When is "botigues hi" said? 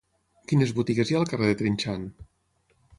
0.79-1.17